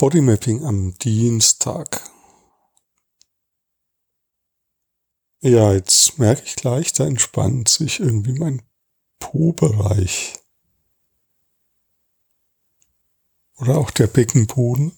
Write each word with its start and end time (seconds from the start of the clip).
Bodymapping 0.00 0.64
am 0.64 0.96
Dienstag. 0.96 2.00
Ja, 5.42 5.74
jetzt 5.74 6.18
merke 6.18 6.42
ich 6.42 6.56
gleich, 6.56 6.94
da 6.94 7.04
entspannt 7.04 7.68
sich 7.68 8.00
irgendwie 8.00 8.32
mein 8.32 8.62
Po-Bereich. 9.18 10.38
Oder 13.58 13.76
auch 13.76 13.90
der 13.90 14.06
Beckenboden. 14.06 14.96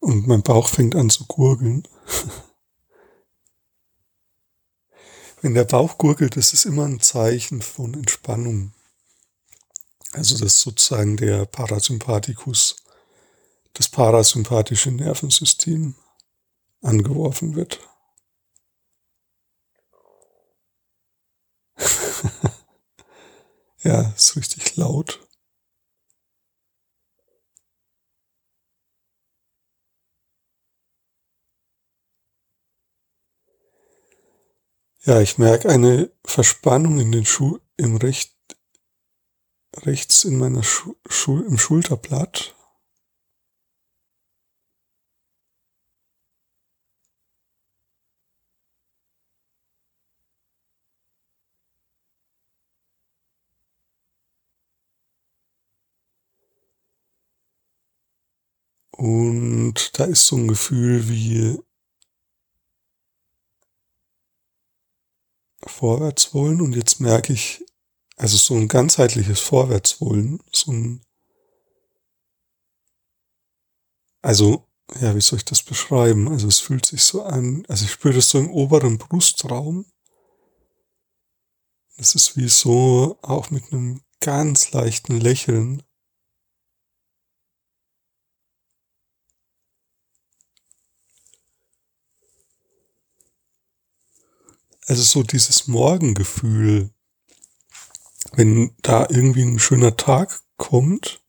Und 0.00 0.26
mein 0.26 0.42
Bauch 0.42 0.66
fängt 0.66 0.96
an 0.96 1.08
zu 1.08 1.24
gurgeln. 1.26 1.86
Wenn 5.42 5.54
der 5.54 5.64
Bauch 5.64 5.98
gurgelt, 5.98 6.36
das 6.36 6.52
ist 6.52 6.64
immer 6.66 6.84
ein 6.84 7.00
Zeichen 7.00 7.62
von 7.62 7.94
Entspannung. 7.94 8.72
Also 10.12 10.38
das 10.38 10.54
ist 10.54 10.60
sozusagen 10.60 11.16
der 11.16 11.46
Parasympathikus, 11.46 12.76
das 13.72 13.88
parasympathische 13.88 14.92
Nervensystem 14.92 15.96
angeworfen 16.80 17.56
wird. 17.56 17.80
ja, 23.82 24.12
ist 24.16 24.36
richtig 24.36 24.76
laut. 24.76 25.26
Ja, 35.04 35.20
ich 35.20 35.36
merke 35.36 35.68
eine 35.68 36.12
Verspannung 36.24 37.00
in 37.00 37.10
den 37.10 37.26
Schuh, 37.26 37.58
im 37.76 37.96
Recht, 37.96 38.36
rechts 39.78 40.24
in 40.24 40.38
meiner 40.38 40.62
Schu 40.62 40.94
Schu 41.08 41.40
im 41.42 41.58
Schulterblatt. 41.58 42.54
Und 58.96 59.98
da 59.98 60.04
ist 60.04 60.26
so 60.28 60.36
ein 60.36 60.48
Gefühl 60.48 61.08
wie 61.08 61.58
Vorwärtswollen 65.66 66.60
und 66.60 66.74
jetzt 66.74 67.00
merke 67.00 67.32
ich, 67.32 67.64
also 68.16 68.36
so 68.36 68.54
ein 68.54 68.68
ganzheitliches 68.68 69.40
Vorwärtswollen, 69.40 70.42
so 70.52 70.72
ein, 70.72 71.04
also, 74.20 74.68
ja, 75.00 75.14
wie 75.16 75.20
soll 75.20 75.38
ich 75.38 75.44
das 75.44 75.62
beschreiben? 75.62 76.28
Also 76.28 76.48
es 76.48 76.58
fühlt 76.58 76.86
sich 76.86 77.02
so 77.02 77.22
an, 77.22 77.64
also 77.68 77.84
ich 77.84 77.92
spüre 77.92 78.14
das 78.14 78.28
so 78.30 78.38
im 78.38 78.50
oberen 78.50 78.98
Brustraum. 78.98 79.86
Es 81.96 82.14
ist 82.14 82.36
wie 82.36 82.48
so, 82.48 83.18
auch 83.22 83.50
mit 83.50 83.72
einem 83.72 84.02
ganz 84.20 84.72
leichten 84.72 85.20
Lächeln. 85.20 85.82
Also 94.92 95.04
so 95.04 95.22
dieses 95.22 95.68
Morgengefühl, 95.68 96.90
wenn 98.32 98.76
da 98.82 99.06
irgendwie 99.08 99.40
ein 99.40 99.58
schöner 99.58 99.96
Tag 99.96 100.42
kommt 100.58 101.24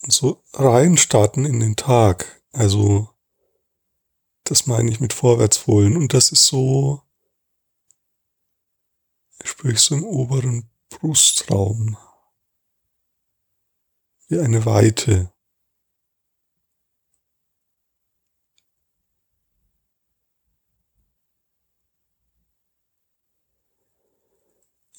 und 0.00 0.14
so 0.14 0.42
reinstarten 0.54 1.44
in 1.44 1.60
den 1.60 1.76
Tag. 1.76 2.42
Also, 2.52 3.10
das 4.44 4.66
meine 4.66 4.90
ich 4.90 5.00
mit 5.00 5.12
Vorwärtswollen. 5.12 5.98
Und 5.98 6.14
das 6.14 6.32
ist 6.32 6.46
so, 6.46 7.02
spüre 9.44 9.74
ich 9.74 9.80
so 9.80 9.94
im 9.94 10.04
oberen 10.04 10.70
Brustraum. 10.88 11.98
Wie 14.28 14.38
eine 14.38 14.64
Weite. 14.64 15.30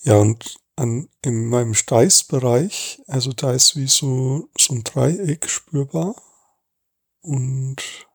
Ja, 0.03 0.17
und 0.17 0.57
an, 0.75 1.09
in 1.21 1.47
meinem 1.47 1.73
Steißbereich, 1.73 3.01
also 3.07 3.33
da 3.33 3.53
ist 3.53 3.75
wie 3.75 3.87
so, 3.87 4.49
so 4.57 4.73
ein 4.73 4.83
Dreieck 4.83 5.47
spürbar. 5.47 6.15
Und 7.21 8.07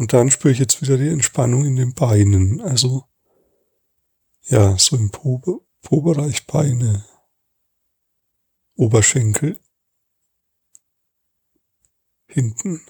Und 0.00 0.14
dann 0.14 0.30
spüre 0.30 0.52
ich 0.52 0.58
jetzt 0.58 0.80
wieder 0.80 0.96
die 0.96 1.08
Entspannung 1.08 1.66
in 1.66 1.76
den 1.76 1.92
Beinen. 1.92 2.62
Also, 2.62 3.04
ja, 4.44 4.78
so 4.78 4.96
im 4.96 5.10
Po-Bereich 5.10 6.46
Beine, 6.46 7.04
Oberschenkel, 8.76 9.60
hinten. 12.28 12.80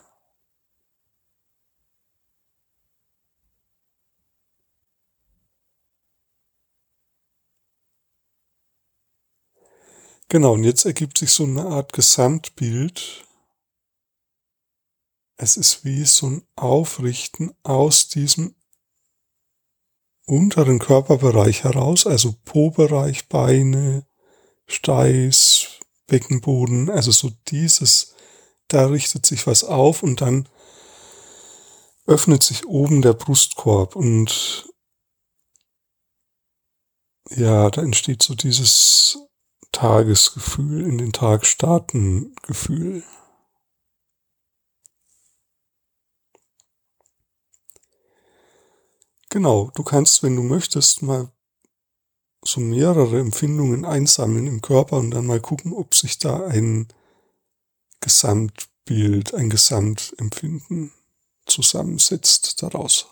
Genau, 10.31 10.53
und 10.53 10.63
jetzt 10.63 10.85
ergibt 10.85 11.19
sich 11.19 11.33
so 11.33 11.43
eine 11.43 11.65
Art 11.65 11.93
Gesamtbild. 11.93 13.27
Es 15.37 15.57
ist 15.57 15.85
wie 15.85 16.05
so 16.05 16.29
ein 16.29 16.43
Aufrichten 16.55 17.53
aus 17.65 18.07
diesem 18.07 18.55
unteren 20.27 20.79
Körperbereich 20.79 21.65
heraus, 21.65 22.07
also 22.07 22.37
Po-Bereich, 22.45 23.29
Beine, 23.29 24.07
Steiß, 24.69 25.81
Beckenboden, 26.07 26.91
also 26.91 27.11
so 27.11 27.33
dieses, 27.49 28.15
da 28.69 28.87
richtet 28.87 29.27
sich 29.27 29.49
was 29.49 29.65
auf 29.65 30.05
und 30.05 30.21
dann 30.21 30.49
öffnet 32.07 32.45
sich 32.45 32.67
oben 32.67 33.03
der 33.03 33.15
Brustkorb 33.15 33.97
und 33.97 34.69
ja, 37.31 37.69
da 37.71 37.83
entsteht 37.83 38.23
so 38.23 38.37
dieses 38.37 39.19
Tagesgefühl, 39.73 40.87
in 40.87 40.99
den 40.99 41.13
Tag 41.13 41.47
starten 41.47 42.35
Gefühl. 42.43 43.03
Genau, 49.31 49.71
du 49.77 49.85
kannst, 49.85 50.25
wenn 50.25 50.35
du 50.35 50.43
möchtest, 50.43 51.03
mal 51.03 51.31
so 52.45 52.61
mehrere 52.61 53.21
Empfindungen 53.21 53.85
einsammeln 53.85 54.47
im 54.47 54.61
Körper 54.61 54.97
und 54.97 55.13
dann 55.13 55.27
mal 55.27 55.41
gucken, 55.41 55.73
ob 55.73 55.95
sich 55.95 56.19
da 56.19 56.47
ein 56.47 56.89
Gesamtbild, 58.01 59.35
ein 59.35 59.51
Gesamtempfinden 59.51 60.93
zusammensetzt 61.47 62.63
daraus. 62.63 63.07